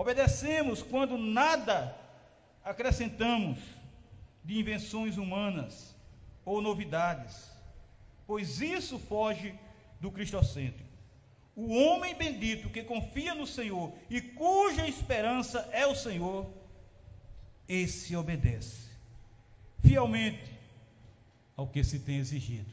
Obedecemos 0.00 0.82
quando 0.82 1.18
nada 1.18 1.94
acrescentamos 2.64 3.58
de 4.42 4.58
invenções 4.58 5.18
humanas 5.18 5.94
ou 6.42 6.62
novidades, 6.62 7.50
pois 8.26 8.62
isso 8.62 8.98
foge 8.98 9.54
do 10.00 10.10
cristocêntrico. 10.10 10.88
O 11.54 11.74
homem 11.74 12.14
bendito 12.14 12.70
que 12.70 12.82
confia 12.82 13.34
no 13.34 13.46
Senhor 13.46 13.92
e 14.08 14.22
cuja 14.22 14.88
esperança 14.88 15.68
é 15.70 15.86
o 15.86 15.94
Senhor, 15.94 16.50
esse 17.68 18.16
obedece 18.16 18.88
fielmente 19.82 20.50
ao 21.54 21.66
que 21.66 21.84
se 21.84 21.98
tem 21.98 22.16
exigido, 22.16 22.72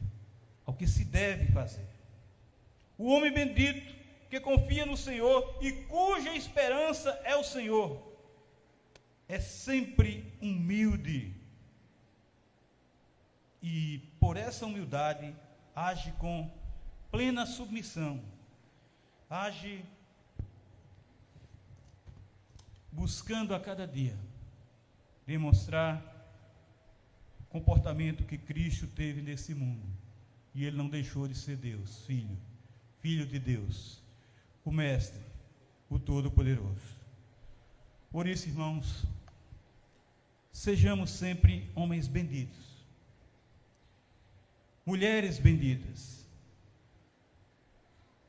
ao 0.66 0.74
que 0.74 0.88
se 0.88 1.04
deve 1.04 1.52
fazer. 1.52 1.90
O 2.98 3.12
homem 3.12 3.34
bendito 3.34 3.97
que 4.30 4.40
confia 4.40 4.86
no 4.86 4.98
Senhor 4.98 5.58
e 5.62 5.72
cuja 5.72 6.36
esperança 6.36 7.10
é 7.24 7.36
o 7.36 7.44
Senhor, 7.44 8.02
é 9.28 9.40
sempre 9.40 10.32
humilde. 10.42 11.34
E 13.62 14.00
por 14.20 14.38
essa 14.38 14.66
humildade 14.66 15.36
age 15.76 16.12
com 16.14 16.50
plena 17.12 17.46
submissão. 17.46 18.22
Age 19.30 19.84
buscando 22.92 23.54
a 23.54 23.60
cada 23.60 23.86
dia 23.86 24.18
demonstrar 25.26 26.02
o 27.42 27.46
comportamento 27.46 28.24
que 28.24 28.38
Cristo 28.38 28.88
teve 28.88 29.22
nesse 29.22 29.54
mundo. 29.54 29.86
E 30.56 30.66
ele 30.66 30.78
não 30.78 30.90
deixou 30.90 31.28
de 31.28 31.36
ser 31.36 31.58
Deus, 31.58 32.06
filho, 32.06 32.36
filho 33.00 33.28
de 33.28 33.38
Deus, 33.38 34.02
o 34.70 34.72
mestre, 34.72 35.22
o 35.90 35.98
todo-poderoso. 36.00 36.98
Por 38.12 38.28
isso, 38.28 38.48
irmãos, 38.48 39.06
sejamos 40.52 41.10
sempre 41.12 41.70
homens 41.76 42.08
benditos. 42.08 42.66
Mulheres 44.86 45.40
benditas 45.40 46.18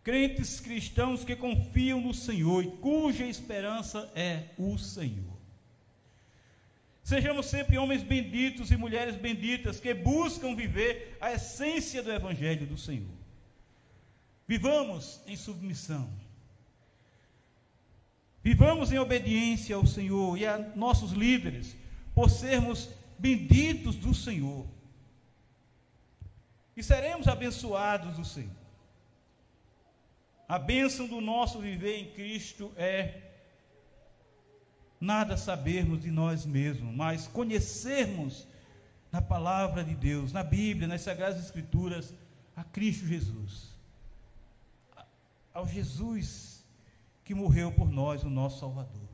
crentes 0.09 0.59
cristãos 0.59 1.23
que 1.23 1.37
confiam 1.37 2.01
no 2.01 2.15
Senhor 2.15 2.65
e 2.65 2.71
cuja 2.79 3.27
esperança 3.27 4.11
é 4.15 4.45
o 4.57 4.79
Senhor. 4.79 5.37
Sejamos 7.05 7.45
sempre 7.45 7.77
homens 7.77 8.03
benditos 8.03 8.71
e 8.71 8.77
mulheres 8.79 9.17
benditas 9.17 9.79
que 9.79 9.93
buscam 9.93 10.57
viver 10.57 11.19
a 11.21 11.33
essência 11.33 12.03
do 12.03 12.11
Evangelho 12.11 12.67
do 12.67 12.79
Senhor. 12.79 13.19
Vivamos 14.47 15.21
em 15.27 15.37
submissão. 15.37 16.09
Vivamos 18.49 18.91
em 18.91 18.99
obediência 18.99 19.77
ao 19.77 19.85
Senhor 19.85 20.39
e 20.39 20.47
a 20.47 20.57
nossos 20.75 21.13
líderes, 21.13 21.77
por 22.15 22.31
sermos 22.31 22.89
benditos 23.19 23.95
do 23.95 24.15
Senhor. 24.15 24.67
E 26.75 26.83
seremos 26.83 27.29
abençoados 27.29 28.17
do 28.17 28.25
Senhor. 28.25 28.57
A 30.49 30.59
bênção 30.59 31.07
do 31.07 31.21
nosso 31.21 31.61
viver 31.61 31.99
em 31.99 32.11
Cristo 32.13 32.73
é 32.75 33.21
nada 34.99 35.37
sabermos 35.37 36.01
de 36.01 36.11
nós 36.11 36.47
mesmos, 36.47 36.97
mas 36.97 37.27
conhecermos 37.27 38.49
na 39.13 39.21
palavra 39.21 39.85
de 39.85 39.95
Deus, 39.95 40.33
na 40.33 40.43
Bíblia, 40.43 40.89
nas 40.89 41.03
Sagradas 41.03 41.45
Escrituras, 41.45 42.15
a 42.57 42.65
Cristo 42.65 43.07
Jesus. 43.07 43.77
Ao 45.53 45.69
Jesus 45.69 46.48
que 47.29 47.35
morreu 47.35 47.71
por 47.71 47.91
nós, 47.93 48.25
o 48.25 48.31
nosso 48.31 48.59
Salvador. 48.59 49.07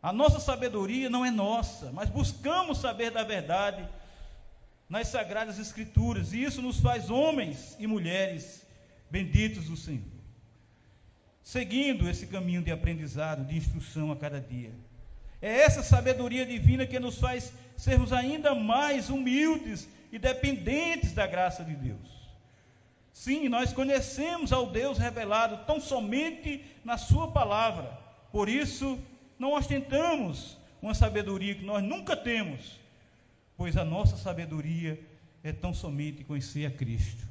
A 0.00 0.12
nossa 0.12 0.38
sabedoria 0.38 1.10
não 1.10 1.24
é 1.24 1.30
nossa, 1.30 1.90
mas 1.90 2.08
buscamos 2.08 2.78
saber 2.78 3.10
da 3.10 3.24
verdade 3.24 3.84
nas 4.88 5.08
Sagradas 5.08 5.58
Escrituras, 5.58 6.32
e 6.32 6.44
isso 6.44 6.62
nos 6.62 6.78
faz 6.78 7.10
homens 7.10 7.76
e 7.80 7.86
mulheres 7.88 8.64
benditos 9.10 9.64
do 9.64 9.76
Senhor. 9.76 10.04
Seguindo 11.42 12.08
esse 12.08 12.28
caminho 12.28 12.62
de 12.62 12.70
aprendizado, 12.70 13.44
de 13.44 13.56
instrução 13.56 14.12
a 14.12 14.16
cada 14.16 14.40
dia. 14.40 14.70
É 15.42 15.62
essa 15.62 15.82
sabedoria 15.82 16.46
divina 16.46 16.86
que 16.86 17.00
nos 17.00 17.18
faz 17.18 17.52
sermos 17.76 18.12
ainda 18.12 18.54
mais 18.54 19.10
humildes 19.10 19.88
e 20.12 20.18
dependentes 20.18 21.12
da 21.12 21.26
graça 21.26 21.64
de 21.64 21.74
Deus. 21.74 22.23
Sim, 23.14 23.48
nós 23.48 23.72
conhecemos 23.72 24.52
ao 24.52 24.68
Deus 24.68 24.98
revelado 24.98 25.64
tão 25.64 25.80
somente 25.80 26.64
na 26.84 26.98
Sua 26.98 27.30
palavra, 27.30 27.96
Por 28.32 28.48
isso, 28.48 28.98
não 29.38 29.52
ostentamos 29.52 30.58
uma 30.82 30.92
sabedoria 30.92 31.54
que 31.54 31.64
nós 31.64 31.84
nunca 31.84 32.16
temos, 32.16 32.80
pois 33.56 33.76
a 33.76 33.84
nossa 33.84 34.16
sabedoria 34.16 35.00
é 35.44 35.52
tão 35.52 35.72
somente 35.72 36.24
conhecer 36.24 36.66
a 36.66 36.70
Cristo, 36.72 37.24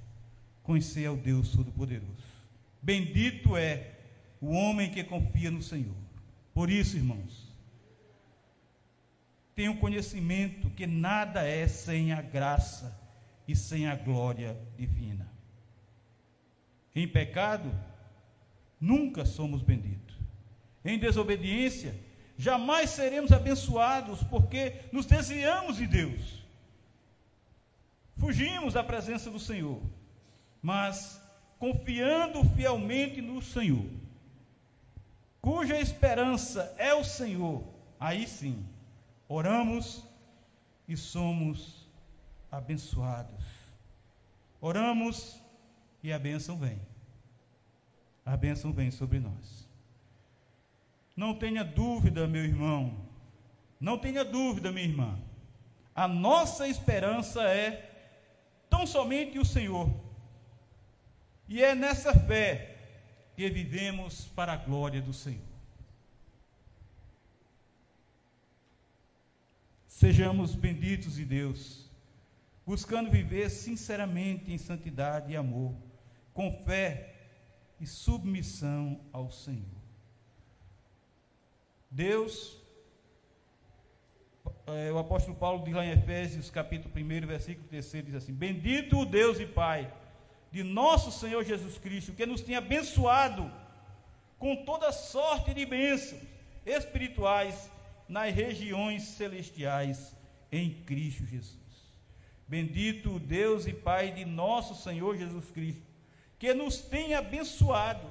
conhecer 0.63 1.05
ao 1.05 1.17
Deus 1.17 1.51
Todo-Poderoso. 1.51 2.23
Bendito 2.81 3.57
é 3.57 3.91
o 4.39 4.51
homem 4.53 4.89
que 4.89 5.03
confia 5.03 5.51
no 5.51 5.61
Senhor. 5.61 5.95
Por 6.53 6.69
isso, 6.69 6.95
irmãos, 6.95 7.51
tenho 9.53 9.77
conhecimento 9.77 10.69
que 10.69 10.87
nada 10.87 11.45
é 11.45 11.67
sem 11.67 12.13
a 12.13 12.21
graça 12.21 12.97
e 13.45 13.53
sem 13.53 13.87
a 13.87 13.95
glória 13.95 14.57
divina. 14.77 15.32
Em 16.95 17.07
pecado, 17.07 17.71
nunca 18.79 19.25
somos 19.25 19.61
benditos. 19.61 20.15
Em 20.85 20.99
desobediência, 20.99 21.95
jamais 22.37 22.89
seremos 22.89 23.31
abençoados, 23.31 24.21
porque 24.23 24.81
nos 24.91 25.05
desviamos 25.05 25.77
de 25.77 25.87
Deus. 25.87 26.43
Fugimos 28.17 28.73
da 28.73 28.83
presença 28.83 29.29
do 29.29 29.39
Senhor, 29.39 29.81
mas 30.61 31.21
confiando 31.57 32.43
fielmente 32.55 33.21
no 33.21 33.41
Senhor, 33.41 33.85
cuja 35.41 35.79
esperança 35.79 36.73
é 36.77 36.93
o 36.93 37.03
Senhor, 37.03 37.63
aí 37.99 38.27
sim, 38.27 38.65
oramos 39.27 40.03
e 40.87 40.95
somos 40.95 41.87
abençoados. 42.51 43.43
Oramos 44.61 45.42
e 46.03 46.11
a 46.11 46.19
bênção 46.19 46.57
vem. 46.57 46.79
A 48.25 48.37
bênção 48.37 48.71
vem 48.71 48.91
sobre 48.91 49.19
nós. 49.19 49.67
Não 51.15 51.33
tenha 51.33 51.63
dúvida, 51.63 52.27
meu 52.27 52.43
irmão, 52.43 52.95
não 53.79 53.97
tenha 53.97 54.23
dúvida, 54.23 54.71
minha 54.71 54.87
irmã. 54.87 55.19
A 55.95 56.07
nossa 56.07 56.67
esperança 56.67 57.43
é 57.43 57.89
tão 58.69 58.85
somente 58.87 59.37
o 59.37 59.45
Senhor. 59.45 59.93
E 61.47 61.61
é 61.63 61.75
nessa 61.75 62.13
fé 62.13 62.77
que 63.35 63.49
vivemos 63.49 64.25
para 64.35 64.53
a 64.53 64.57
glória 64.57 65.01
do 65.01 65.13
Senhor. 65.13 65.53
Sejamos 69.87 70.55
benditos 70.55 71.15
de 71.15 71.25
Deus, 71.25 71.89
buscando 72.65 73.11
viver 73.11 73.49
sinceramente 73.49 74.51
em 74.51 74.57
santidade 74.57 75.31
e 75.31 75.35
amor, 75.35 75.75
com 76.33 76.51
fé 76.65 77.13
e 77.79 77.85
submissão 77.85 78.99
ao 79.11 79.31
Senhor. 79.31 79.83
Deus, 81.89 82.57
é, 84.65 84.91
o 84.91 84.97
apóstolo 84.97 85.37
Paulo 85.37 85.63
diz 85.63 85.73
lá 85.73 85.85
em 85.85 85.91
Efésios, 85.91 86.49
capítulo 86.49 86.93
1, 86.95 87.27
versículo 87.27 87.67
3, 87.67 88.05
diz 88.05 88.15
assim: 88.15 88.33
Bendito 88.33 88.99
o 88.99 89.05
Deus 89.05 89.39
e 89.39 89.45
Pai 89.45 89.93
de 90.51 90.63
nosso 90.63 91.11
Senhor 91.11 91.43
Jesus 91.43 91.77
Cristo, 91.77 92.13
que 92.13 92.25
nos 92.25 92.41
tem 92.41 92.55
abençoado 92.55 93.51
com 94.39 94.63
toda 94.65 94.91
sorte 94.91 95.53
de 95.53 95.65
bênçãos 95.65 96.21
espirituais 96.65 97.71
nas 98.07 98.33
regiões 98.33 99.03
celestiais 99.03 100.15
em 100.51 100.71
Cristo 100.83 101.25
Jesus. 101.25 101.57
Bendito 102.47 103.15
o 103.15 103.19
Deus 103.19 103.65
e 103.67 103.73
Pai 103.73 104.11
de 104.11 104.25
nosso 104.25 104.75
Senhor 104.75 105.17
Jesus 105.17 105.49
Cristo, 105.51 105.81
que 106.43 106.53
nos 106.53 106.81
tem 106.81 107.13
abençoado. 107.13 108.05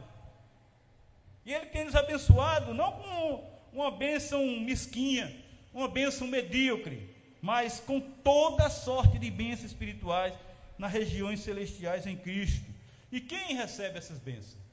E 1.45 1.53
Ele 1.53 1.67
tem 1.67 1.85
nos 1.85 1.95
abençoado 1.95 2.73
não 2.73 2.93
com 2.93 3.61
uma 3.75 3.91
bênção 3.91 4.59
mesquinha, 4.61 5.37
uma 5.71 5.87
bênção 5.87 6.27
medíocre, 6.27 7.15
mas 7.43 7.79
com 7.79 8.01
toda 8.01 8.71
sorte 8.71 9.19
de 9.19 9.31
bênçãos 9.31 9.67
espirituais 9.73 10.33
nas 10.79 10.91
regiões 10.91 11.41
celestiais 11.41 12.07
em 12.07 12.17
Cristo. 12.17 12.65
E 13.11 13.21
quem 13.21 13.55
recebe 13.55 13.99
essas 13.99 14.19
bênçãos? 14.19 14.65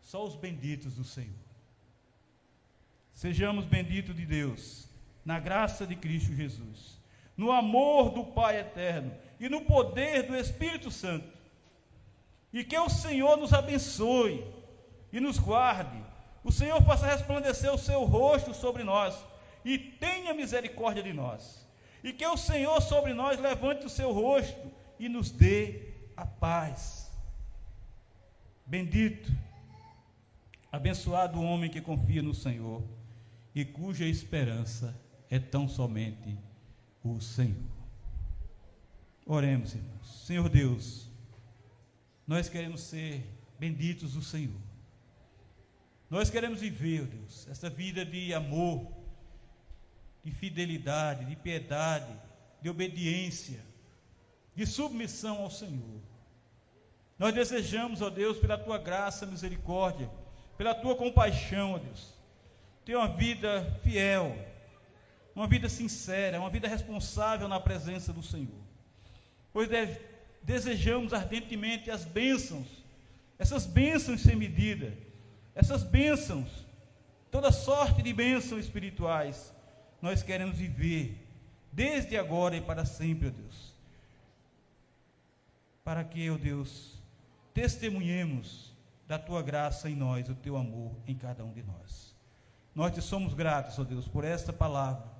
Só 0.00 0.24
os 0.24 0.36
benditos 0.36 0.94
do 0.94 1.02
Senhor. 1.02 1.42
Sejamos 3.12 3.64
benditos 3.64 4.14
de 4.14 4.24
Deus, 4.24 4.88
na 5.24 5.40
graça 5.40 5.84
de 5.84 5.96
Cristo 5.96 6.32
Jesus, 6.36 7.00
no 7.36 7.50
amor 7.50 8.10
do 8.10 8.22
Pai 8.22 8.60
eterno 8.60 9.12
e 9.40 9.48
no 9.48 9.62
poder 9.62 10.22
do 10.22 10.36
Espírito 10.36 10.88
Santo. 10.88 11.35
E 12.56 12.60
que 12.64 12.78
o 12.78 12.88
Senhor 12.88 13.34
nos 13.36 13.52
abençoe 13.52 14.36
e 15.12 15.18
nos 15.20 15.38
guarde 15.38 16.00
o 16.46 16.52
Senhor 16.52 16.80
faça 16.84 17.08
resplandecer 17.08 17.72
o 17.74 17.78
seu 17.86 18.04
rosto 18.04 18.54
sobre 18.54 18.84
nós 18.84 19.12
e 19.64 19.76
tenha 19.76 20.32
misericórdia 20.32 21.02
de 21.02 21.12
nós. 21.12 21.66
E 22.04 22.12
que 22.12 22.24
o 22.24 22.36
Senhor 22.36 22.80
sobre 22.80 23.12
nós 23.12 23.40
levante 23.40 23.84
o 23.84 23.90
seu 23.90 24.12
rosto 24.12 24.70
e 24.96 25.08
nos 25.08 25.28
dê 25.28 25.94
a 26.16 26.24
paz. 26.24 27.10
Bendito, 28.64 29.32
abençoado 30.70 31.40
o 31.40 31.44
homem 31.44 31.68
que 31.68 31.80
confia 31.80 32.22
no 32.22 32.32
Senhor 32.32 32.80
e 33.52 33.64
cuja 33.64 34.04
esperança 34.04 34.94
é 35.28 35.40
tão 35.40 35.68
somente 35.68 36.38
o 37.02 37.20
Senhor. 37.20 37.74
Oremos, 39.26 39.74
irmãos. 39.74 40.24
Senhor 40.24 40.48
Deus, 40.48 41.10
nós 42.26 42.48
queremos 42.48 42.80
ser 42.80 43.24
benditos 43.58 44.14
do 44.14 44.22
Senhor. 44.22 44.60
Nós 46.10 46.30
queremos 46.30 46.60
viver, 46.60 47.06
Deus, 47.06 47.46
essa 47.48 47.68
vida 47.68 48.04
de 48.04 48.32
amor, 48.32 48.92
de 50.24 50.30
fidelidade, 50.30 51.24
de 51.24 51.36
piedade, 51.36 52.12
de 52.60 52.68
obediência, 52.68 53.60
de 54.54 54.66
submissão 54.66 55.42
ao 55.42 55.50
Senhor. 55.50 56.00
Nós 57.18 57.34
desejamos, 57.34 58.02
ó 58.02 58.10
Deus, 58.10 58.38
pela 58.38 58.58
tua 58.58 58.78
graça, 58.78 59.26
misericórdia, 59.26 60.10
pela 60.56 60.74
tua 60.74 60.96
compaixão, 60.96 61.74
ó 61.74 61.78
Deus, 61.78 62.12
ter 62.84 62.96
uma 62.96 63.08
vida 63.08 63.78
fiel, 63.82 64.36
uma 65.34 65.46
vida 65.46 65.68
sincera, 65.68 66.40
uma 66.40 66.50
vida 66.50 66.68
responsável 66.68 67.48
na 67.48 67.60
presença 67.60 68.12
do 68.12 68.22
Senhor. 68.22 68.64
Pois 69.52 69.68
deve, 69.68 69.98
desejamos 70.50 71.12
ardentemente 71.12 71.90
as 71.90 72.04
bênçãos, 72.04 72.68
essas 73.38 73.66
bênçãos 73.66 74.22
sem 74.22 74.34
medida 74.34 75.06
essas 75.56 75.82
bênçãos, 75.82 76.66
toda 77.30 77.50
sorte 77.50 78.02
de 78.02 78.12
bênçãos 78.12 78.66
espirituais, 78.66 79.54
nós 80.02 80.22
queremos 80.22 80.58
viver 80.58 81.26
desde 81.72 82.14
agora 82.18 82.54
e 82.54 82.60
para 82.60 82.84
sempre, 82.84 83.28
ó 83.28 83.30
Deus. 83.30 83.74
Para 85.82 86.04
que, 86.04 86.30
ó 86.30 86.36
Deus, 86.36 87.00
testemunhemos 87.54 88.70
da 89.08 89.18
tua 89.18 89.42
graça 89.42 89.88
em 89.88 89.96
nós, 89.96 90.28
o 90.28 90.34
teu 90.34 90.58
amor 90.58 90.92
em 91.06 91.14
cada 91.14 91.42
um 91.42 91.52
de 91.54 91.62
nós. 91.62 92.14
Nós 92.74 92.92
te 92.92 93.00
somos 93.00 93.32
gratos, 93.32 93.78
ó 93.78 93.84
Deus, 93.84 94.06
por 94.06 94.24
esta 94.24 94.52
palavra 94.52 95.16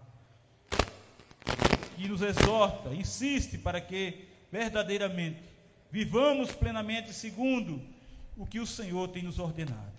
que 1.96 2.06
nos 2.06 2.20
exorta, 2.20 2.94
insiste 2.94 3.56
para 3.56 3.80
que 3.80 4.28
verdadeiramente 4.56 5.42
vivamos 5.90 6.50
plenamente 6.52 7.12
segundo 7.12 7.82
o 8.36 8.46
que 8.46 8.58
o 8.58 8.66
Senhor 8.66 9.08
tem 9.08 9.22
nos 9.22 9.38
ordenado. 9.38 9.96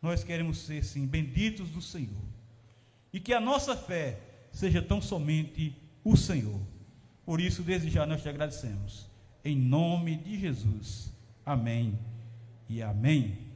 Nós 0.00 0.24
queremos 0.24 0.58
ser, 0.58 0.82
sim, 0.82 1.06
benditos 1.06 1.68
do 1.68 1.82
Senhor. 1.82 2.24
E 3.12 3.20
que 3.20 3.34
a 3.34 3.40
nossa 3.40 3.76
fé 3.76 4.18
seja 4.50 4.80
tão 4.80 5.00
somente 5.02 5.76
o 6.02 6.16
Senhor. 6.16 6.60
Por 7.26 7.40
isso, 7.40 7.62
desde 7.62 7.90
já 7.90 8.06
nós 8.06 8.22
te 8.22 8.28
agradecemos. 8.28 9.06
Em 9.44 9.56
nome 9.56 10.16
de 10.16 10.38
Jesus. 10.38 11.12
Amém 11.44 11.98
e 12.68 12.82
amém. 12.82 13.49